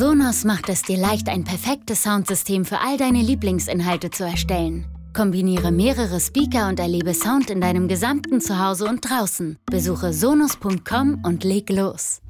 Sonos 0.00 0.44
macht 0.44 0.70
es 0.70 0.80
dir 0.80 0.96
leicht, 0.96 1.28
ein 1.28 1.44
perfektes 1.44 2.04
Soundsystem 2.04 2.64
für 2.64 2.78
all 2.80 2.96
deine 2.96 3.20
Lieblingsinhalte 3.20 4.08
zu 4.10 4.24
erstellen. 4.24 4.86
Kombiniere 5.12 5.70
mehrere 5.70 6.20
Speaker 6.20 6.68
und 6.68 6.80
erlebe 6.80 7.12
Sound 7.12 7.50
in 7.50 7.60
deinem 7.60 7.86
gesamten 7.86 8.40
Zuhause 8.40 8.86
und 8.86 9.02
draußen. 9.02 9.58
Besuche 9.66 10.14
sonos.com 10.14 11.22
und 11.22 11.44
leg 11.44 11.68
los. 11.68 12.22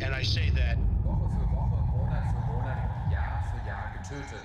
And 0.00 0.12
I 0.12 0.24
say 0.24 0.50
that, 0.56 0.76
Woche 1.04 1.30
für 1.30 1.46
Woche, 1.54 1.86
Monat 1.86 2.24
für 2.32 2.40
Monat, 2.52 3.12
Jahr 3.12 3.44
für 3.46 3.62
Jahr 3.68 3.92
getötet. 3.96 4.42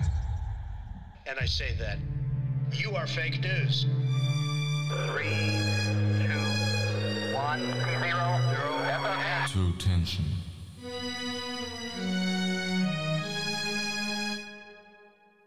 and 1.26 1.36
I 1.42 1.46
say 1.48 1.74
that 1.80 1.98
you 2.72 2.94
are 2.94 3.08
fake 3.08 3.40
news. 3.40 3.84
Three, 5.10 5.58
two, 6.22 6.38
one, 7.36 7.60
zero, 8.00 8.38
zero, 8.52 8.87
True 9.52 9.72
Tension. 9.78 10.26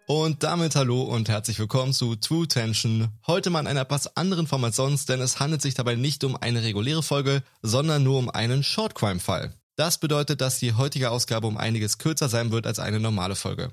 Und 0.07 0.41
damit 0.41 0.75
hallo 0.75 1.03
und 1.03 1.29
herzlich 1.29 1.59
willkommen 1.59 1.93
zu 1.93 2.15
True 2.15 2.47
Tension. 2.47 3.09
Heute 3.27 3.51
mal 3.51 3.59
in 3.59 3.67
einer 3.67 3.81
etwas 3.81 4.17
anderen 4.17 4.47
Form 4.47 4.63
als 4.63 4.77
sonst, 4.77 5.07
denn 5.09 5.21
es 5.21 5.39
handelt 5.39 5.61
sich 5.61 5.75
dabei 5.75 5.93
nicht 5.93 6.23
um 6.23 6.35
eine 6.35 6.63
reguläre 6.63 7.03
Folge, 7.03 7.43
sondern 7.61 8.01
nur 8.01 8.17
um 8.17 8.31
einen 8.31 8.63
Short 8.63 8.95
Crime 8.95 9.19
Fall. 9.19 9.53
Das 9.75 9.99
bedeutet, 9.99 10.41
dass 10.41 10.57
die 10.57 10.73
heutige 10.73 11.11
Ausgabe 11.11 11.45
um 11.45 11.57
einiges 11.57 11.99
kürzer 11.99 12.27
sein 12.27 12.51
wird 12.51 12.65
als 12.65 12.79
eine 12.79 12.99
normale 12.99 13.35
Folge. 13.35 13.71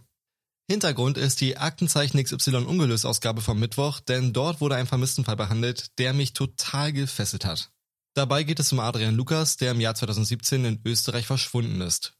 Hintergrund 0.71 1.17
ist 1.17 1.41
die 1.41 1.57
Aktenzeichen 1.57 2.23
XY 2.23 2.67
ungelöst 2.67 3.07
Ausgabe 3.07 3.41
vom 3.41 3.59
Mittwoch, 3.59 4.01
denn 4.01 4.35
dort 4.35 4.61
wurde 4.61 4.75
ein 4.75 4.87
Vermisstenfall 4.87 5.37
behandelt, 5.37 5.99
der 5.99 6.13
mich 6.13 6.35
total 6.35 6.93
gefesselt 6.93 7.47
hat. 7.47 7.71
Dabei 8.19 8.43
geht 8.43 8.59
es 8.59 8.73
um 8.73 8.81
Adrian 8.81 9.15
Lukas, 9.15 9.59
der 9.59 9.71
im 9.71 9.81
Jahr 9.81 9.95
2017 9.95 10.65
in 10.65 10.81
Österreich 10.85 11.25
verschwunden 11.25 11.81
ist. 11.81 12.15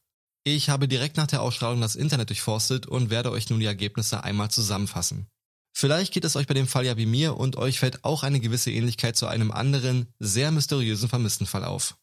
Ich 0.45 0.69
habe 0.69 0.87
direkt 0.87 1.17
nach 1.17 1.27
der 1.27 1.41
Ausstrahlung 1.41 1.81
das 1.81 1.97
Internet 1.97 2.29
durchforstet 2.29 2.85
und 2.85 3.09
werde 3.09 3.31
euch 3.31 3.49
nun 3.49 3.59
die 3.59 3.65
Ergebnisse 3.65 4.23
einmal 4.23 4.49
zusammenfassen. 4.49 5.27
Vielleicht 5.75 6.13
geht 6.13 6.23
es 6.23 6.37
euch 6.37 6.47
bei 6.47 6.53
dem 6.53 6.67
Fall 6.67 6.85
ja 6.85 6.95
wie 6.95 7.05
mir 7.05 7.35
und 7.35 7.57
euch 7.57 7.79
fällt 7.79 8.05
auch 8.05 8.23
eine 8.23 8.39
gewisse 8.39 8.71
Ähnlichkeit 8.71 9.17
zu 9.17 9.27
einem 9.27 9.51
anderen, 9.51 10.07
sehr 10.19 10.51
mysteriösen 10.51 11.09
Vermisstenfall 11.09 11.65
auf. 11.65 11.97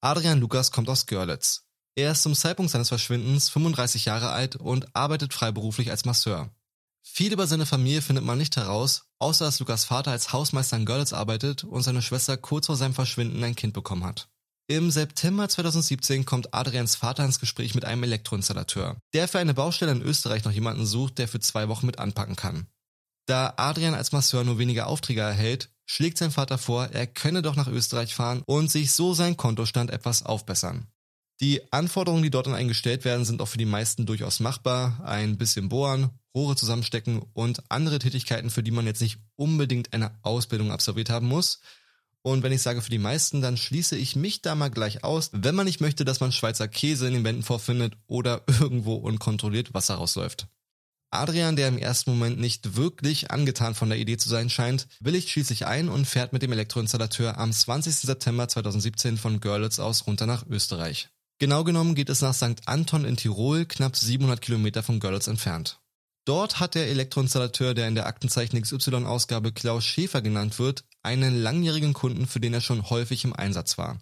Adrian 0.00 0.40
Lukas 0.40 0.72
kommt 0.72 0.88
aus 0.88 1.04
Görlitz. 1.04 1.66
Er 1.96 2.12
ist 2.12 2.22
zum 2.22 2.34
Zeitpunkt 2.34 2.72
seines 2.72 2.88
Verschwindens 2.88 3.50
35 3.50 4.06
Jahre 4.06 4.30
alt 4.30 4.56
und 4.56 4.96
arbeitet 4.96 5.34
freiberuflich 5.34 5.90
als 5.90 6.06
Masseur. 6.06 6.50
Viel 7.06 7.32
über 7.32 7.46
seine 7.46 7.66
Familie 7.66 8.00
findet 8.00 8.24
man 8.24 8.38
nicht 8.38 8.56
heraus, 8.56 9.04
außer 9.18 9.44
dass 9.44 9.60
Lukas 9.60 9.84
Vater 9.84 10.10
als 10.10 10.32
Hausmeister 10.32 10.78
in 10.78 10.86
Görlitz 10.86 11.12
arbeitet 11.12 11.62
und 11.62 11.82
seine 11.82 12.00
Schwester 12.00 12.38
kurz 12.38 12.66
vor 12.66 12.76
seinem 12.76 12.94
Verschwinden 12.94 13.44
ein 13.44 13.54
Kind 13.54 13.74
bekommen 13.74 14.04
hat. 14.04 14.28
Im 14.68 14.90
September 14.90 15.46
2017 15.46 16.24
kommt 16.24 16.54
Adrians 16.54 16.96
Vater 16.96 17.22
ins 17.26 17.38
Gespräch 17.38 17.74
mit 17.74 17.84
einem 17.84 18.02
Elektroinstallateur, 18.04 18.96
der 19.12 19.28
für 19.28 19.38
eine 19.38 19.52
Baustelle 19.52 19.92
in 19.92 20.00
Österreich 20.00 20.44
noch 20.44 20.52
jemanden 20.52 20.86
sucht, 20.86 21.18
der 21.18 21.28
für 21.28 21.40
zwei 21.40 21.68
Wochen 21.68 21.84
mit 21.84 21.98
anpacken 21.98 22.36
kann. 22.36 22.66
Da 23.26 23.52
Adrian 23.58 23.94
als 23.94 24.12
Masseur 24.12 24.42
nur 24.42 24.58
wenige 24.58 24.86
Aufträge 24.86 25.20
erhält, 25.20 25.68
schlägt 25.84 26.16
sein 26.16 26.30
Vater 26.30 26.56
vor, 26.56 26.86
er 26.86 27.06
könne 27.06 27.42
doch 27.42 27.54
nach 27.54 27.68
Österreich 27.68 28.14
fahren 28.14 28.42
und 28.46 28.70
sich 28.70 28.92
so 28.92 29.12
seinen 29.12 29.36
Kontostand 29.36 29.90
etwas 29.90 30.24
aufbessern. 30.24 30.86
Die 31.44 31.60
Anforderungen, 31.70 32.22
die 32.22 32.30
dort 32.30 32.48
an 32.48 32.54
einen 32.54 32.68
gestellt 32.68 33.04
werden, 33.04 33.26
sind 33.26 33.42
auch 33.42 33.48
für 33.48 33.58
die 33.58 33.66
meisten 33.66 34.06
durchaus 34.06 34.40
machbar. 34.40 35.02
Ein 35.04 35.36
bisschen 35.36 35.68
bohren, 35.68 36.08
Rohre 36.34 36.56
zusammenstecken 36.56 37.20
und 37.34 37.70
andere 37.70 37.98
Tätigkeiten, 37.98 38.48
für 38.48 38.62
die 38.62 38.70
man 38.70 38.86
jetzt 38.86 39.02
nicht 39.02 39.18
unbedingt 39.36 39.92
eine 39.92 40.12
Ausbildung 40.22 40.72
absolviert 40.72 41.10
haben 41.10 41.26
muss. 41.26 41.60
Und 42.22 42.42
wenn 42.42 42.52
ich 42.52 42.62
sage 42.62 42.80
für 42.80 42.88
die 42.88 42.96
meisten, 42.96 43.42
dann 43.42 43.58
schließe 43.58 43.94
ich 43.94 44.16
mich 44.16 44.40
da 44.40 44.54
mal 44.54 44.70
gleich 44.70 45.04
aus, 45.04 45.28
wenn 45.34 45.54
man 45.54 45.66
nicht 45.66 45.82
möchte, 45.82 46.06
dass 46.06 46.20
man 46.20 46.32
Schweizer 46.32 46.66
Käse 46.66 47.08
in 47.08 47.12
den 47.12 47.24
Wänden 47.24 47.42
vorfindet 47.42 47.98
oder 48.06 48.42
irgendwo 48.58 48.94
unkontrolliert 48.94 49.74
Wasser 49.74 49.96
rausläuft. 49.96 50.48
Adrian, 51.10 51.56
der 51.56 51.68
im 51.68 51.76
ersten 51.76 52.12
Moment 52.12 52.40
nicht 52.40 52.74
wirklich 52.74 53.30
angetan 53.30 53.74
von 53.74 53.90
der 53.90 53.98
Idee 53.98 54.16
zu 54.16 54.30
sein 54.30 54.48
scheint, 54.48 54.88
willigt 54.98 55.28
schließlich 55.28 55.66
ein 55.66 55.90
und 55.90 56.06
fährt 56.06 56.32
mit 56.32 56.40
dem 56.40 56.52
Elektroinstallateur 56.52 57.36
am 57.36 57.52
20. 57.52 57.96
September 57.96 58.48
2017 58.48 59.18
von 59.18 59.40
Görlitz 59.40 59.78
aus 59.78 60.06
runter 60.06 60.24
nach 60.24 60.46
Österreich. 60.46 61.10
Genau 61.38 61.64
genommen 61.64 61.94
geht 61.94 62.10
es 62.10 62.20
nach 62.22 62.34
St. 62.34 62.66
Anton 62.66 63.04
in 63.04 63.16
Tirol, 63.16 63.64
knapp 63.66 63.96
700 63.96 64.40
Kilometer 64.40 64.82
von 64.82 65.00
Görlitz 65.00 65.26
entfernt. 65.26 65.80
Dort 66.24 66.58
hat 66.60 66.74
der 66.74 66.88
Elektroinstallateur, 66.88 67.74
der 67.74 67.88
in 67.88 67.94
der 67.94 68.06
Aktenzeichen 68.06 68.60
XY-Ausgabe 68.60 69.52
Klaus 69.52 69.84
Schäfer 69.84 70.22
genannt 70.22 70.58
wird, 70.58 70.84
einen 71.02 71.42
langjährigen 71.42 71.92
Kunden, 71.92 72.26
für 72.26 72.40
den 72.40 72.54
er 72.54 72.62
schon 72.62 72.88
häufig 72.88 73.24
im 73.24 73.34
Einsatz 73.34 73.76
war. 73.76 73.98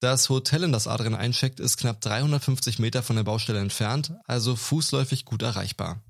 Das 0.00 0.28
Hotel, 0.28 0.64
in 0.64 0.72
das 0.72 0.88
Adrian 0.88 1.14
eincheckt, 1.14 1.60
ist 1.60 1.76
knapp 1.76 2.00
350 2.00 2.80
Meter 2.80 3.04
von 3.04 3.14
der 3.14 3.22
Baustelle 3.22 3.60
entfernt, 3.60 4.12
also 4.24 4.56
fußläufig 4.56 5.24
gut 5.24 5.42
erreichbar. 5.42 6.02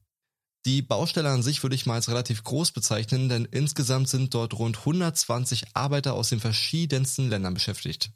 Die 0.65 0.81
Baustelle 0.81 1.29
an 1.29 1.43
sich 1.43 1.63
würde 1.63 1.75
ich 1.75 1.85
mal 1.85 1.97
als 1.97 2.09
relativ 2.09 2.45
groß 2.45 2.71
bezeichnen, 2.71 3.29
denn 3.29 3.45
insgesamt 3.45 4.09
sind 4.09 4.33
dort 4.33 4.55
rund 4.55 4.79
120 4.79 5.75
Arbeiter 5.75 6.15
aus 6.15 6.31
den 6.31 6.41
verschiedensten 6.41 7.29
Ländern 7.29 7.53
beschäftigt. 7.53 8.13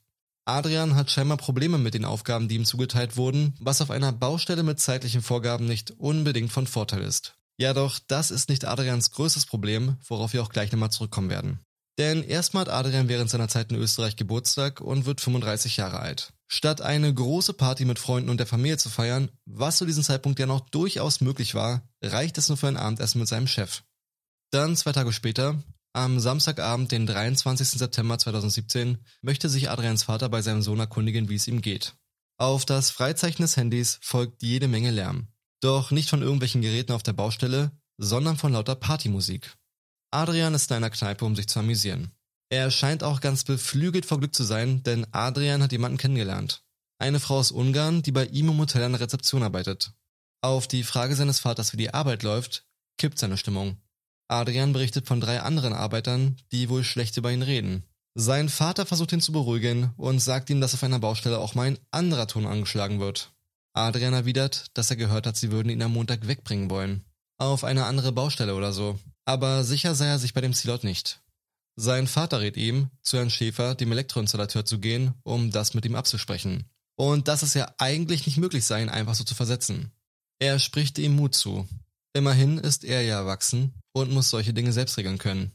Adrian 0.48 0.94
hat 0.94 1.10
scheinbar 1.10 1.38
Probleme 1.38 1.76
mit 1.76 1.94
den 1.94 2.04
Aufgaben, 2.04 2.46
die 2.46 2.54
ihm 2.54 2.64
zugeteilt 2.64 3.16
wurden, 3.16 3.54
was 3.58 3.80
auf 3.80 3.90
einer 3.90 4.12
Baustelle 4.12 4.62
mit 4.62 4.78
zeitlichen 4.78 5.20
Vorgaben 5.20 5.66
nicht 5.66 5.90
unbedingt 5.98 6.52
von 6.52 6.68
Vorteil 6.68 7.02
ist. 7.02 7.34
Ja 7.58 7.74
doch, 7.74 7.98
das 8.06 8.30
ist 8.30 8.48
nicht 8.48 8.64
Adrians 8.64 9.10
größtes 9.10 9.46
Problem, 9.46 9.96
worauf 10.06 10.34
wir 10.34 10.42
auch 10.42 10.50
gleich 10.50 10.70
nochmal 10.70 10.92
zurückkommen 10.92 11.30
werden. 11.30 11.58
Denn 11.98 12.22
erstmal 12.22 12.66
hat 12.66 12.68
Adrian 12.68 13.08
während 13.08 13.28
seiner 13.28 13.48
Zeit 13.48 13.72
in 13.72 13.78
Österreich 13.78 14.14
Geburtstag 14.14 14.80
und 14.80 15.04
wird 15.04 15.20
35 15.20 15.78
Jahre 15.78 15.98
alt. 15.98 16.32
Statt 16.46 16.80
eine 16.80 17.12
große 17.12 17.54
Party 17.54 17.84
mit 17.84 17.98
Freunden 17.98 18.30
und 18.30 18.38
der 18.38 18.46
Familie 18.46 18.76
zu 18.76 18.88
feiern, 18.88 19.30
was 19.46 19.78
zu 19.78 19.86
diesem 19.86 20.04
Zeitpunkt 20.04 20.38
ja 20.38 20.46
noch 20.46 20.60
durchaus 20.60 21.20
möglich 21.20 21.56
war, 21.56 21.82
reicht 22.02 22.38
es 22.38 22.48
nur 22.48 22.58
für 22.58 22.68
ein 22.68 22.76
Abendessen 22.76 23.18
mit 23.18 23.26
seinem 23.26 23.48
Chef. 23.48 23.82
Dann 24.52 24.76
zwei 24.76 24.92
Tage 24.92 25.12
später, 25.12 25.60
am 25.96 26.20
Samstagabend, 26.20 26.92
den 26.92 27.06
23. 27.06 27.70
September 27.70 28.18
2017, 28.18 28.98
möchte 29.22 29.48
sich 29.48 29.70
Adrians 29.70 30.02
Vater 30.02 30.28
bei 30.28 30.42
seinem 30.42 30.60
Sohn 30.60 30.78
erkundigen, 30.78 31.30
wie 31.30 31.36
es 31.36 31.48
ihm 31.48 31.62
geht. 31.62 31.94
Auf 32.38 32.66
das 32.66 32.90
Freizeichen 32.90 33.42
des 33.42 33.56
Handys 33.56 33.98
folgt 34.02 34.42
jede 34.42 34.68
Menge 34.68 34.90
Lärm. 34.90 35.28
Doch 35.60 35.90
nicht 35.90 36.10
von 36.10 36.20
irgendwelchen 36.20 36.60
Geräten 36.60 36.92
auf 36.92 37.02
der 37.02 37.14
Baustelle, 37.14 37.72
sondern 37.96 38.36
von 38.36 38.52
lauter 38.52 38.74
Partymusik. 38.74 39.56
Adrian 40.10 40.52
ist 40.52 40.70
in 40.70 40.76
einer 40.76 40.90
Kneipe, 40.90 41.24
um 41.24 41.34
sich 41.34 41.48
zu 41.48 41.60
amüsieren. 41.60 42.10
Er 42.50 42.70
scheint 42.70 43.02
auch 43.02 43.22
ganz 43.22 43.44
beflügelt 43.44 44.04
vor 44.04 44.18
Glück 44.18 44.34
zu 44.34 44.44
sein, 44.44 44.82
denn 44.82 45.06
Adrian 45.12 45.62
hat 45.62 45.72
jemanden 45.72 45.98
kennengelernt. 45.98 46.62
Eine 46.98 47.20
Frau 47.20 47.38
aus 47.38 47.50
Ungarn, 47.50 48.02
die 48.02 48.12
bei 48.12 48.26
ihm 48.26 48.50
im 48.50 48.58
Hotel 48.58 48.82
an 48.82 48.92
der 48.92 49.00
Rezeption 49.00 49.42
arbeitet. 49.42 49.92
Auf 50.42 50.68
die 50.68 50.84
Frage 50.84 51.16
seines 51.16 51.40
Vaters, 51.40 51.72
wie 51.72 51.78
die 51.78 51.94
Arbeit 51.94 52.22
läuft, 52.22 52.66
kippt 52.98 53.18
seine 53.18 53.38
Stimmung. 53.38 53.78
Adrian 54.28 54.72
berichtet 54.72 55.06
von 55.06 55.20
drei 55.20 55.40
anderen 55.40 55.72
Arbeitern, 55.72 56.36
die 56.52 56.68
wohl 56.68 56.84
schlecht 56.84 57.16
über 57.16 57.32
ihn 57.32 57.42
reden. 57.42 57.84
Sein 58.14 58.48
Vater 58.48 58.86
versucht 58.86 59.12
ihn 59.12 59.20
zu 59.20 59.30
beruhigen 59.30 59.90
und 59.96 60.20
sagt 60.20 60.50
ihm, 60.50 60.60
dass 60.60 60.74
auf 60.74 60.82
einer 60.82 60.98
Baustelle 60.98 61.38
auch 61.38 61.54
mal 61.54 61.66
ein 61.66 61.78
anderer 61.90 62.26
Ton 62.26 62.46
angeschlagen 62.46 62.98
wird. 62.98 63.32
Adrian 63.74 64.14
erwidert, 64.14 64.66
dass 64.72 64.90
er 64.90 64.96
gehört 64.96 65.26
hat, 65.26 65.36
sie 65.36 65.50
würden 65.52 65.68
ihn 65.68 65.82
am 65.82 65.92
Montag 65.92 66.26
wegbringen 66.26 66.70
wollen. 66.70 67.04
Auf 67.38 67.62
eine 67.62 67.84
andere 67.84 68.12
Baustelle 68.12 68.54
oder 68.54 68.72
so. 68.72 68.98
Aber 69.26 69.64
sicher 69.64 69.94
sei 69.94 70.06
er 70.06 70.18
sich 70.18 70.32
bei 70.32 70.40
dem 70.40 70.54
Zielort 70.54 70.82
nicht. 70.82 71.20
Sein 71.76 72.06
Vater 72.06 72.40
rät 72.40 72.56
ihm, 72.56 72.88
zu 73.02 73.18
Herrn 73.18 73.28
Schäfer, 73.28 73.74
dem 73.74 73.92
Elektroinstallateur, 73.92 74.64
zu 74.64 74.78
gehen, 74.78 75.12
um 75.22 75.50
das 75.50 75.74
mit 75.74 75.84
ihm 75.84 75.94
abzusprechen. 75.94 76.64
Und 76.96 77.28
dass 77.28 77.42
es 77.42 77.52
ja 77.52 77.74
eigentlich 77.76 78.24
nicht 78.24 78.38
möglich 78.38 78.64
sei, 78.64 78.80
ihn 78.80 78.88
einfach 78.88 79.14
so 79.14 79.24
zu 79.24 79.34
versetzen. 79.34 79.92
Er 80.38 80.58
spricht 80.58 80.98
ihm 80.98 81.16
Mut 81.16 81.34
zu. 81.34 81.68
Immerhin 82.14 82.56
ist 82.56 82.82
er 82.82 83.02
ja 83.02 83.18
erwachsen 83.18 83.74
und 83.96 84.10
muss 84.10 84.28
solche 84.28 84.52
Dinge 84.52 84.74
selbst 84.74 84.98
regeln 84.98 85.16
können. 85.16 85.52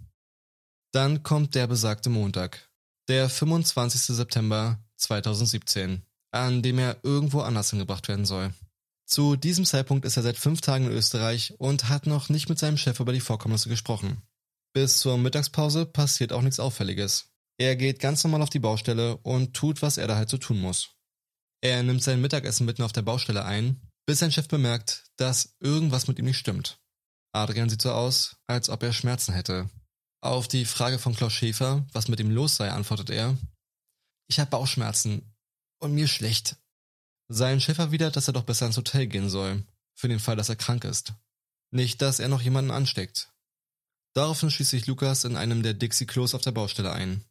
Dann 0.91 1.21
kommt 1.21 1.53
der 1.53 1.67
besagte 1.67 2.09
Montag, 2.09 2.71
der 3.07 3.29
25. 3.29 4.15
September 4.15 4.83
2017, 4.97 6.01
an 6.31 6.63
dem 6.63 6.79
er 6.79 6.97
irgendwo 7.03 7.41
anders 7.41 7.69
hingebracht 7.69 8.07
werden 8.07 8.25
soll. 8.25 8.51
Zu 9.05 9.35
diesem 9.35 9.63
Zeitpunkt 9.63 10.05
ist 10.05 10.17
er 10.17 10.23
seit 10.23 10.37
fünf 10.37 10.61
Tagen 10.61 10.85
in 10.85 10.91
Österreich 10.91 11.53
und 11.59 11.87
hat 11.87 12.07
noch 12.07 12.29
nicht 12.29 12.49
mit 12.49 12.57
seinem 12.57 12.77
Chef 12.77 12.99
über 12.99 13.13
die 13.13 13.19
Vorkommnisse 13.19 13.69
gesprochen. 13.69 14.23
Bis 14.73 14.97
zur 14.97 15.19
Mittagspause 15.19 15.85
passiert 15.85 16.33
auch 16.33 16.41
nichts 16.41 16.59
Auffälliges. 16.59 17.27
Er 17.59 17.75
geht 17.75 17.99
ganz 17.99 18.23
normal 18.23 18.41
auf 18.41 18.49
die 18.49 18.57
Baustelle 18.57 19.17
und 19.17 19.53
tut, 19.53 19.83
was 19.83 19.97
er 19.97 20.07
da 20.07 20.15
halt 20.15 20.29
so 20.29 20.39
tun 20.39 20.59
muss. 20.59 20.95
Er 21.61 21.83
nimmt 21.83 22.01
sein 22.01 22.21
Mittagessen 22.21 22.65
mitten 22.65 22.81
auf 22.81 22.91
der 22.91 23.03
Baustelle 23.03 23.45
ein, 23.45 23.81
bis 24.07 24.17
sein 24.17 24.31
Chef 24.31 24.47
bemerkt, 24.47 25.03
dass 25.17 25.57
irgendwas 25.59 26.07
mit 26.07 26.17
ihm 26.17 26.25
nicht 26.25 26.39
stimmt. 26.39 26.80
Adrian 27.33 27.69
sieht 27.69 27.81
so 27.81 27.91
aus, 27.91 28.35
als 28.47 28.69
ob 28.69 28.83
er 28.83 28.93
Schmerzen 28.93 29.33
hätte. 29.33 29.69
Auf 30.21 30.47
die 30.47 30.65
Frage 30.65 30.99
von 30.99 31.15
Klaus 31.15 31.33
Schäfer, 31.33 31.85
was 31.93 32.07
mit 32.07 32.19
ihm 32.19 32.29
los 32.29 32.57
sei, 32.57 32.71
antwortet 32.71 33.09
er, 33.09 33.37
ich 34.27 34.39
habe 34.39 34.51
Bauchschmerzen 34.51 35.33
und 35.79 35.93
mir 35.93 36.07
schlecht. 36.07 36.57
Sein 37.27 37.59
Chef 37.59 37.77
erwidert, 37.79 38.15
dass 38.15 38.27
er 38.27 38.33
doch 38.33 38.43
besser 38.43 38.65
ins 38.65 38.77
Hotel 38.77 39.07
gehen 39.07 39.29
soll, 39.29 39.63
für 39.95 40.07
den 40.07 40.19
Fall, 40.19 40.35
dass 40.35 40.49
er 40.49 40.55
krank 40.55 40.83
ist. 40.83 41.13
Nicht, 41.71 42.01
dass 42.01 42.19
er 42.19 42.27
noch 42.27 42.41
jemanden 42.41 42.71
ansteckt. 42.71 43.31
Daraufhin 44.13 44.51
schließt 44.51 44.71
sich 44.71 44.87
Lukas 44.87 45.23
in 45.23 45.37
einem 45.37 45.63
der 45.63 45.73
Dixie-Klos 45.73 46.35
auf 46.35 46.41
der 46.41 46.51
Baustelle 46.51 46.91
ein. 46.91 47.23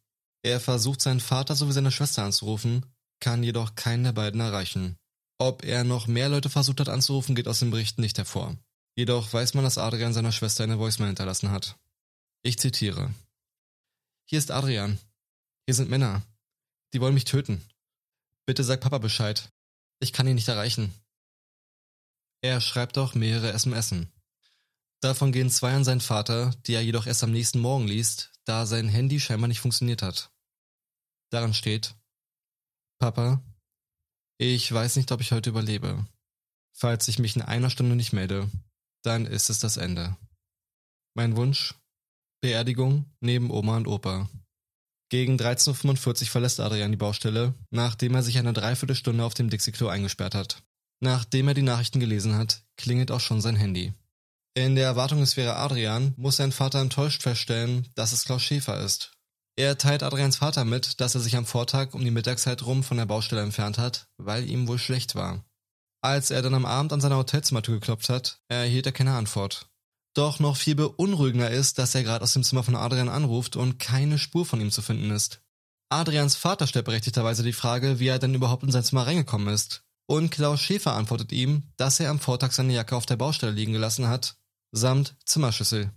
Er 0.43 0.59
versucht 0.59 1.01
seinen 1.01 1.19
Vater 1.19 1.55
sowie 1.55 1.73
seine 1.73 1.91
Schwester 1.91 2.23
anzurufen, 2.23 2.85
kann 3.19 3.43
jedoch 3.43 3.75
keinen 3.75 4.03
der 4.03 4.13
beiden 4.13 4.41
erreichen. 4.41 4.97
Ob 5.37 5.63
er 5.63 5.83
noch 5.83 6.07
mehr 6.07 6.29
Leute 6.29 6.49
versucht 6.49 6.79
hat 6.79 6.89
anzurufen, 6.89 7.35
geht 7.35 7.47
aus 7.47 7.59
dem 7.59 7.71
Bericht 7.71 7.99
nicht 7.99 8.17
hervor. 8.17 8.57
Jedoch 9.01 9.33
weiß 9.33 9.55
man, 9.55 9.63
dass 9.63 9.79
Adrian 9.79 10.13
seiner 10.13 10.31
Schwester 10.31 10.63
eine 10.63 10.77
Voicemail 10.77 11.07
hinterlassen 11.07 11.49
hat. 11.49 11.75
Ich 12.43 12.59
zitiere. 12.59 13.11
Hier 14.25 14.37
ist 14.37 14.51
Adrian. 14.51 14.99
Hier 15.65 15.73
sind 15.73 15.89
Männer. 15.89 16.21
Die 16.93 17.01
wollen 17.01 17.15
mich 17.15 17.23
töten. 17.23 17.65
Bitte 18.45 18.63
sag 18.63 18.79
Papa 18.79 18.99
Bescheid. 18.99 19.49
Ich 20.01 20.13
kann 20.13 20.27
ihn 20.27 20.35
nicht 20.35 20.49
erreichen. 20.49 20.93
Er 22.41 22.61
schreibt 22.61 22.99
auch 22.99 23.15
mehrere 23.15 23.57
SMSen. 23.57 24.07
Davon 24.99 25.31
gehen 25.31 25.49
zwei 25.49 25.73
an 25.73 25.83
seinen 25.83 25.99
Vater, 25.99 26.51
die 26.67 26.75
er 26.75 26.83
jedoch 26.83 27.07
erst 27.07 27.23
am 27.23 27.31
nächsten 27.31 27.59
Morgen 27.59 27.87
liest, 27.87 28.31
da 28.45 28.67
sein 28.67 28.87
Handy 28.87 29.19
scheinbar 29.19 29.47
nicht 29.47 29.61
funktioniert 29.61 30.03
hat. 30.03 30.31
Daran 31.31 31.55
steht, 31.55 31.95
Papa, 32.99 33.41
ich 34.37 34.71
weiß 34.71 34.97
nicht, 34.97 35.11
ob 35.11 35.21
ich 35.21 35.31
heute 35.31 35.49
überlebe. 35.49 36.05
Falls 36.71 37.07
ich 37.07 37.17
mich 37.17 37.35
in 37.35 37.41
einer 37.41 37.71
Stunde 37.71 37.95
nicht 37.95 38.13
melde, 38.13 38.47
dann 39.03 39.25
ist 39.25 39.49
es 39.49 39.59
das 39.59 39.77
Ende. 39.77 40.17
Mein 41.15 41.35
Wunsch? 41.35 41.75
Beerdigung 42.41 43.05
neben 43.19 43.51
Oma 43.51 43.77
und 43.77 43.87
Opa. 43.87 44.29
Gegen 45.09 45.37
13.45 45.37 46.21
Uhr 46.21 46.27
verlässt 46.27 46.59
Adrian 46.59 46.91
die 46.91 46.97
Baustelle, 46.97 47.53
nachdem 47.69 48.15
er 48.15 48.23
sich 48.23 48.37
eine 48.37 48.53
Dreiviertelstunde 48.53 49.23
auf 49.23 49.33
dem 49.33 49.49
Dixie-Klo 49.49 49.87
eingesperrt 49.87 50.35
hat. 50.35 50.63
Nachdem 51.01 51.49
er 51.49 51.53
die 51.53 51.63
Nachrichten 51.63 51.99
gelesen 51.99 52.35
hat, 52.35 52.63
klingelt 52.77 53.11
auch 53.11 53.19
schon 53.19 53.41
sein 53.41 53.55
Handy. 53.55 53.93
In 54.53 54.75
der 54.75 54.85
Erwartung, 54.85 55.21
es 55.21 55.37
wäre 55.37 55.55
Adrian, 55.55 56.13
muss 56.17 56.37
sein 56.37 56.51
Vater 56.51 56.79
enttäuscht 56.79 57.23
feststellen, 57.23 57.87
dass 57.95 58.11
es 58.11 58.25
Klaus 58.25 58.41
Schäfer 58.41 58.79
ist. 58.79 59.11
Er 59.57 59.77
teilt 59.77 60.03
Adrians 60.03 60.37
Vater 60.37 60.65
mit, 60.65 60.99
dass 61.01 61.15
er 61.15 61.21
sich 61.21 61.35
am 61.35 61.45
Vortag 61.45 61.93
um 61.93 62.03
die 62.03 62.11
Mittagszeit 62.11 62.65
rum 62.65 62.83
von 62.83 62.97
der 62.97 63.05
Baustelle 63.05 63.41
entfernt 63.41 63.77
hat, 63.77 64.07
weil 64.17 64.49
ihm 64.49 64.67
wohl 64.67 64.79
schlecht 64.79 65.15
war. 65.15 65.43
Als 66.01 66.31
er 66.31 66.41
dann 66.41 66.55
am 66.55 66.65
Abend 66.65 66.93
an 66.93 67.01
seiner 67.01 67.17
Hotelzimmertür 67.17 67.75
geklopft 67.75 68.09
hat, 68.09 68.39
erhielt 68.47 68.87
er 68.87 68.91
keine 68.91 69.13
Antwort. 69.13 69.67
Doch 70.13 70.39
noch 70.39 70.57
viel 70.57 70.75
beunruhigender 70.75 71.51
ist, 71.51 71.77
dass 71.77 71.95
er 71.95 72.03
gerade 72.03 72.23
aus 72.23 72.33
dem 72.33 72.43
Zimmer 72.43 72.63
von 72.63 72.75
Adrian 72.75 73.07
anruft 73.07 73.55
und 73.55 73.77
keine 73.79 74.17
Spur 74.17 74.45
von 74.45 74.59
ihm 74.59 74.71
zu 74.71 74.81
finden 74.81 75.11
ist. 75.11 75.41
Adrians 75.89 76.35
Vater 76.35 76.67
stellt 76.67 76.85
berechtigterweise 76.85 77.43
die 77.43 77.53
Frage, 77.53 77.99
wie 77.99 78.07
er 78.07 78.19
denn 78.19 78.33
überhaupt 78.33 78.63
in 78.63 78.71
sein 78.71 78.83
Zimmer 78.83 79.05
reingekommen 79.05 79.53
ist. 79.53 79.83
Und 80.07 80.31
Klaus 80.31 80.59
Schäfer 80.59 80.95
antwortet 80.95 81.31
ihm, 81.31 81.63
dass 81.77 81.99
er 81.99 82.09
am 82.09 82.19
Vortag 82.19 82.51
seine 82.51 82.73
Jacke 82.73 82.95
auf 82.95 83.05
der 83.05 83.15
Baustelle 83.15 83.51
liegen 83.51 83.73
gelassen 83.73 84.07
hat, 84.07 84.35
samt 84.71 85.15
Zimmerschüssel. 85.25 85.91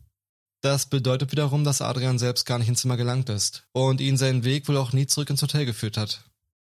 Das 0.61 0.87
bedeutet 0.87 1.33
wiederum, 1.33 1.65
dass 1.65 1.83
Adrian 1.83 2.19
selbst 2.19 2.47
gar 2.47 2.59
nicht 2.59 2.69
ins 2.69 2.83
Zimmer 2.83 2.97
gelangt 2.97 3.29
ist 3.29 3.67
und 3.73 4.01
ihn 4.01 4.17
seinen 4.17 4.45
Weg 4.45 4.69
wohl 4.69 4.77
auch 4.77 4.93
nie 4.93 5.07
zurück 5.07 5.31
ins 5.31 5.43
Hotel 5.43 5.67
geführt 5.67 5.97
hat. 5.97 6.25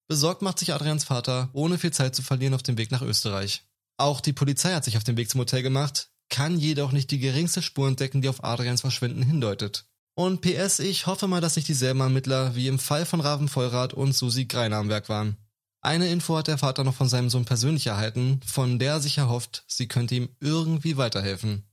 Besorgt 0.06 0.43
macht 0.43 0.59
sich 0.59 0.75
Adrians 0.75 1.05
Vater, 1.05 1.49
ohne 1.53 1.79
viel 1.79 1.93
Zeit 1.93 2.15
zu 2.15 2.23
verlieren, 2.23 2.55
auf 2.55 2.62
den 2.62 2.77
Weg 2.77 2.91
nach 2.91 3.03
Österreich. 3.03 3.67
Auch 3.97 4.21
die 4.21 4.33
Polizei 4.33 4.75
hat 4.75 4.85
sich 4.85 4.97
auf 4.97 5.05
den 5.05 5.17
Weg 5.17 5.31
zum 5.31 5.41
Hotel 5.41 5.62
gemacht, 5.62 6.11
kann 6.29 6.59
jedoch 6.59 6.93
nicht 6.93 7.11
die 7.11 7.19
geringste 7.19 7.62
Spur 7.62 7.89
entdecken, 7.89 8.21
die 8.21 8.29
auf 8.29 8.45
Adrians 8.45 8.83
Verschwinden 8.83 9.23
hindeutet. 9.23 9.87
Und 10.17 10.43
PS, 10.43 10.79
ich 10.79 11.06
hoffe 11.06 11.27
mal, 11.27 11.41
dass 11.41 11.56
nicht 11.56 11.69
dieselben 11.69 12.01
Ermittler 12.01 12.55
wie 12.55 12.69
im 12.69 12.79
Fall 12.79 13.06
von 13.06 13.21
Raven 13.21 13.49
Vollrath 13.49 13.95
und 13.95 14.12
Susi 14.12 14.45
Greiner 14.45 14.77
am 14.77 14.89
Werk 14.89 15.09
waren. 15.09 15.37
Eine 15.81 16.09
Info 16.09 16.37
hat 16.37 16.47
der 16.47 16.59
Vater 16.59 16.85
noch 16.85 16.95
von 16.95 17.09
seinem 17.09 17.31
Sohn 17.31 17.45
persönlich 17.45 17.87
erhalten, 17.87 18.41
von 18.47 18.79
der 18.79 18.95
er 18.95 19.00
sich 19.00 19.19
erhofft, 19.19 19.65
sie 19.67 19.87
könnte 19.87 20.15
ihm 20.15 20.29
irgendwie 20.41 20.97
weiterhelfen. 20.97 21.65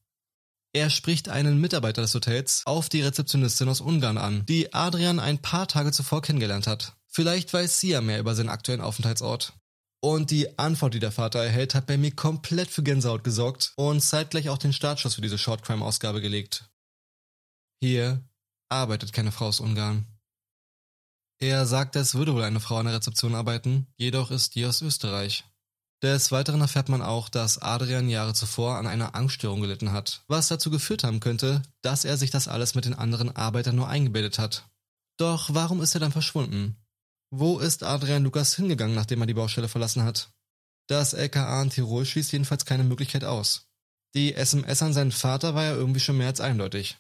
Er 0.74 0.90
spricht 0.90 1.30
einen 1.30 1.60
Mitarbeiter 1.60 2.02
des 2.02 2.14
Hotels 2.14 2.64
auf 2.66 2.90
die 2.90 3.02
Rezeptionistin 3.02 3.70
aus 3.70 3.82
Ungarn 3.82 4.18
an, 4.18 4.46
die 4.48 4.74
Adrian 4.74 5.20
ein 5.20 5.42
paar 5.42 5.68
Tage 5.68 5.92
zuvor 5.92 6.22
kennengelernt 6.22 6.68
hat. 6.68 6.96
Vielleicht 7.14 7.54
weiß 7.54 7.80
sie 7.80 7.90
ja 7.90 8.02
mehr 8.02 8.20
über 8.20 8.36
seinen 8.36 8.50
aktuellen 8.50 8.82
Aufenthaltsort. 8.82 9.54
Und 10.04 10.32
die 10.32 10.58
Antwort, 10.58 10.94
die 10.96 11.00
der 11.00 11.12
Vater 11.12 11.44
erhält, 11.44 11.76
hat 11.76 11.86
bei 11.86 11.98
mir 11.98 12.16
komplett 12.16 12.70
für 12.70 12.82
Gänsehaut 12.82 13.24
gesorgt 13.24 13.74
und 13.76 14.02
zeitgleich 14.02 14.50
auch 14.50 14.58
den 14.58 14.74
Startschuss 14.74 15.16
für 15.16 15.22
diese 15.22 15.38
Shortcrime-Ausgabe 15.38 16.22
gelegt. 16.22 16.70
Hier 17.82 18.24
arbeitet 18.70 19.14
keine 19.14 19.32
Frau 19.32 19.48
aus 19.48 19.60
Ungarn. 19.60 20.08
Er 21.40 21.66
sagt, 21.66 21.96
es 21.96 22.16
würde 22.16 22.34
wohl 22.34 22.44
eine 22.44 22.60
Frau 22.60 22.78
an 22.78 22.86
der 22.86 22.96
Rezeption 22.96 23.36
arbeiten, 23.36 23.88
jedoch 23.98 24.32
ist 24.32 24.56
die 24.56 24.66
aus 24.66 24.82
Österreich. 24.82 25.44
Des 26.04 26.32
Weiteren 26.32 26.62
erfährt 26.62 26.90
man 26.90 27.04
auch, 27.04 27.30
dass 27.30 27.60
Adrian 27.60 28.10
Jahre 28.10 28.34
zuvor 28.34 28.78
an 28.78 28.88
einer 28.88 29.14
Angststörung 29.14 29.62
gelitten 29.62 29.92
hat, 29.92 30.24
was 30.28 30.48
dazu 30.48 30.72
geführt 30.72 31.04
haben 31.04 31.20
könnte, 31.20 31.62
dass 31.82 32.06
er 32.06 32.18
sich 32.18 32.32
das 32.32 32.48
alles 32.48 32.74
mit 32.74 32.86
den 32.86 32.96
anderen 32.96 33.36
Arbeitern 33.36 33.76
nur 33.76 33.88
eingebildet 33.88 34.40
hat. 34.40 34.66
Doch 35.18 35.54
warum 35.54 35.82
ist 35.82 35.94
er 35.94 36.00
dann 36.00 36.12
verschwunden? 36.12 36.81
Wo 37.34 37.60
ist 37.60 37.84
Adrian 37.84 38.24
Lukas 38.24 38.56
hingegangen, 38.56 38.94
nachdem 38.94 39.22
er 39.22 39.28
die 39.28 39.34
Baustelle 39.34 39.70
verlassen 39.70 40.04
hat? 40.04 40.32
Das 40.88 41.14
LKA 41.14 41.62
in 41.62 41.70
Tirol 41.70 42.06
schließt 42.06 42.34
jedenfalls 42.34 42.66
keine 42.66 42.84
Möglichkeit 42.84 43.24
aus. 43.24 43.68
Die 44.14 44.36
SMS 44.36 44.84
an 44.84 44.92
seinen 44.92 45.14
Vater 45.14 45.56
war 45.56 45.64
ja 45.64 45.74
irgendwie 45.74 46.02
schon 46.02 46.18
mehr 46.18 46.28
als 46.28 46.42
eindeutig. 46.42 46.98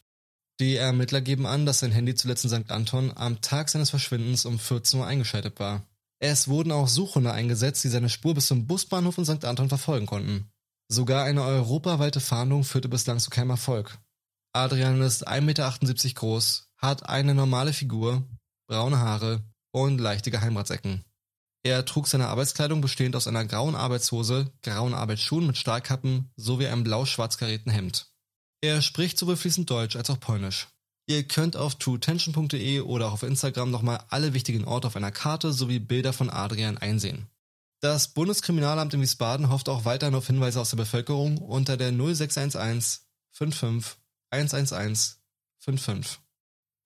Die 0.61 0.77
Ermittler 0.77 1.19
geben 1.19 1.45
an, 1.45 1.65
dass 1.65 1.79
sein 1.79 1.91
Handy 1.91 2.15
zuletzt 2.15 2.45
in 2.45 2.49
St. 2.49 2.71
Anton 2.71 3.11
am 3.13 3.41
Tag 3.41 3.67
seines 3.67 3.89
Verschwindens 3.89 4.45
um 4.45 4.57
14 4.57 5.01
Uhr 5.01 5.07
eingeschaltet 5.07 5.59
war. 5.59 5.85
Es 6.19 6.47
wurden 6.47 6.71
auch 6.71 6.87
Suchhunde 6.87 7.33
eingesetzt, 7.33 7.83
die 7.83 7.89
seine 7.89 8.07
Spur 8.07 8.33
bis 8.33 8.47
zum 8.47 8.67
Busbahnhof 8.67 9.17
in 9.17 9.25
St. 9.25 9.43
Anton 9.43 9.67
verfolgen 9.67 10.05
konnten. 10.05 10.49
Sogar 10.87 11.25
eine 11.25 11.43
europaweite 11.43 12.21
Fahndung 12.21 12.63
führte 12.63 12.87
bislang 12.87 13.19
zu 13.19 13.29
keinem 13.29 13.49
Erfolg. 13.49 13.97
Adrian 14.53 15.01
ist 15.01 15.27
1,78 15.27 15.41
Meter 15.41 16.13
groß, 16.13 16.69
hat 16.77 17.09
eine 17.09 17.33
normale 17.33 17.73
Figur, 17.73 18.23
braune 18.67 18.99
Haare, 18.99 19.43
und 19.71 19.99
leichte 19.99 20.31
Geheimratsecken. 20.31 21.03
Er 21.63 21.85
trug 21.85 22.07
seine 22.07 22.27
Arbeitskleidung 22.27 22.81
bestehend 22.81 23.15
aus 23.15 23.27
einer 23.27 23.45
grauen 23.45 23.75
Arbeitshose, 23.75 24.51
grauen 24.63 24.93
Arbeitsschuhen 24.93 25.45
mit 25.45 25.57
Stahlkappen 25.57 26.31
sowie 26.35 26.67
einem 26.67 26.83
blau-schwarz 26.83 27.37
karierten 27.37 27.71
Hemd. 27.71 28.07
Er 28.61 28.81
spricht 28.81 29.17
sowohl 29.17 29.37
fließend 29.37 29.69
Deutsch 29.69 29.95
als 29.95 30.09
auch 30.09 30.19
Polnisch. 30.19 30.67
Ihr 31.07 31.27
könnt 31.27 31.57
auf 31.57 31.75
truetension.de 31.75 32.81
oder 32.81 33.07
auch 33.07 33.13
auf 33.13 33.23
Instagram 33.23 33.69
nochmal 33.69 34.03
alle 34.09 34.33
wichtigen 34.33 34.65
Orte 34.65 34.87
auf 34.87 34.95
einer 34.95 35.11
Karte 35.11 35.51
sowie 35.51 35.79
Bilder 35.79 36.13
von 36.13 36.29
Adrian 36.29 36.77
einsehen. 36.77 37.27
Das 37.81 38.09
Bundeskriminalamt 38.09 38.93
in 38.93 39.01
Wiesbaden 39.01 39.49
hofft 39.49 39.67
auch 39.67 39.85
weiterhin 39.85 40.15
auf 40.15 40.27
Hinweise 40.27 40.61
aus 40.61 40.69
der 40.69 40.77
Bevölkerung 40.77 41.39
unter 41.39 41.77
der 41.77 41.91
0611 41.91 43.01
55 43.31 43.97
111 44.29 45.17
55. 45.57 46.19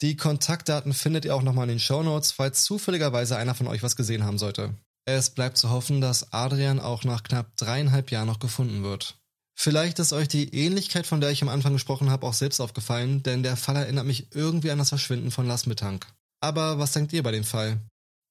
Die 0.01 0.17
Kontaktdaten 0.17 0.93
findet 0.93 1.25
ihr 1.25 1.35
auch 1.35 1.41
nochmal 1.41 1.65
in 1.65 1.75
den 1.75 1.79
Show 1.79 2.03
Notes, 2.03 2.31
falls 2.31 2.63
zufälligerweise 2.65 3.37
einer 3.37 3.55
von 3.55 3.67
euch 3.67 3.81
was 3.81 3.95
gesehen 3.95 4.23
haben 4.23 4.37
sollte. 4.37 4.75
Es 5.05 5.29
bleibt 5.29 5.57
zu 5.57 5.69
hoffen, 5.69 6.01
dass 6.01 6.33
Adrian 6.33 6.79
auch 6.79 7.03
nach 7.03 7.23
knapp 7.23 7.55
dreieinhalb 7.57 8.11
Jahren 8.11 8.27
noch 8.27 8.39
gefunden 8.39 8.83
wird. 8.83 9.17
Vielleicht 9.57 9.99
ist 9.99 10.11
euch 10.11 10.27
die 10.27 10.53
Ähnlichkeit, 10.53 11.07
von 11.07 11.21
der 11.21 11.29
ich 11.29 11.41
am 11.41 11.49
Anfang 11.49 11.73
gesprochen 11.73 12.09
habe, 12.09 12.27
auch 12.27 12.33
selbst 12.33 12.59
aufgefallen, 12.59 13.23
denn 13.23 13.41
der 13.41 13.55
Fall 13.55 13.77
erinnert 13.77 14.05
mich 14.05 14.35
irgendwie 14.35 14.71
an 14.71 14.79
das 14.79 14.89
Verschwinden 14.89 15.31
von 15.31 15.47
Lars 15.47 15.65
Mittank. 15.65 16.07
Aber 16.41 16.77
was 16.77 16.91
denkt 16.91 17.13
ihr 17.13 17.23
bei 17.23 17.31
dem 17.31 17.45
Fall? 17.45 17.79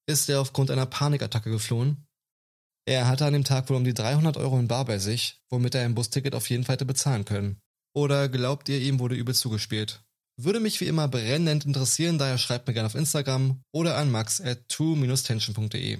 Ist 0.06 0.28
er 0.28 0.40
aufgrund 0.40 0.70
einer 0.70 0.84
Panikattacke 0.84 1.50
geflohen? 1.50 2.04
Er 2.86 3.08
hatte 3.08 3.24
an 3.24 3.32
dem 3.32 3.44
Tag 3.44 3.70
wohl 3.70 3.76
um 3.76 3.84
die 3.84 3.94
300 3.94 4.36
Euro 4.36 4.58
in 4.58 4.68
Bar 4.68 4.84
bei 4.84 4.98
sich, 4.98 5.40
womit 5.48 5.74
er 5.74 5.84
ein 5.84 5.94
Busticket 5.94 6.34
auf 6.34 6.50
jeden 6.50 6.64
Fall 6.64 6.74
hätte 6.74 6.84
bezahlen 6.84 7.24
können. 7.24 7.58
Oder 7.94 8.28
glaubt 8.28 8.68
ihr, 8.68 8.78
ihm 8.78 8.98
wurde 8.98 9.14
übel 9.14 9.34
zugespielt? 9.34 10.04
Würde 10.36 10.58
mich 10.58 10.80
wie 10.80 10.86
immer 10.86 11.06
brennend 11.06 11.64
interessieren, 11.64 12.18
daher 12.18 12.38
schreibt 12.38 12.66
mir 12.66 12.74
gerne 12.74 12.86
auf 12.86 12.96
Instagram 12.96 13.62
oder 13.72 13.96
an 13.96 14.10
max 14.10 14.40
at 14.40 14.68
true-tension.de. 14.68 15.98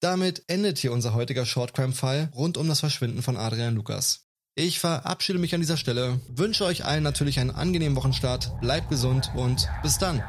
Damit 0.00 0.44
endet 0.46 0.78
hier 0.78 0.92
unser 0.92 1.14
heutiger 1.14 1.44
Shortcrime-Fall 1.44 2.30
rund 2.34 2.56
um 2.56 2.68
das 2.68 2.80
Verschwinden 2.80 3.22
von 3.22 3.36
Adrian 3.36 3.74
Lukas. 3.74 4.28
Ich 4.54 4.78
verabschiede 4.78 5.40
mich 5.40 5.54
an 5.54 5.60
dieser 5.60 5.76
Stelle, 5.76 6.20
wünsche 6.28 6.64
euch 6.64 6.84
allen 6.84 7.02
natürlich 7.02 7.40
einen 7.40 7.50
angenehmen 7.50 7.96
Wochenstart, 7.96 8.60
bleibt 8.60 8.90
gesund 8.90 9.32
und 9.34 9.68
bis 9.82 9.98
dann. 9.98 10.22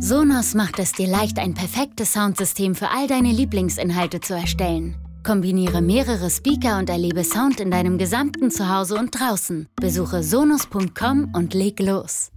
Sonos 0.00 0.54
macht 0.54 0.78
es 0.78 0.92
dir 0.92 1.08
leicht, 1.08 1.38
ein 1.38 1.54
perfektes 1.54 2.12
Soundsystem 2.12 2.74
für 2.74 2.90
all 2.90 3.06
deine 3.06 3.32
Lieblingsinhalte 3.32 4.20
zu 4.20 4.34
erstellen. 4.34 4.96
Kombiniere 5.24 5.80
mehrere 5.80 6.30
Speaker 6.30 6.78
und 6.78 6.88
erlebe 6.88 7.24
Sound 7.24 7.58
in 7.58 7.70
deinem 7.70 7.98
gesamten 7.98 8.50
Zuhause 8.50 8.96
und 8.96 9.18
draußen. 9.18 9.68
Besuche 9.76 10.22
sonos.com 10.22 11.32
und 11.34 11.52
leg 11.52 11.80
los. 11.80 12.30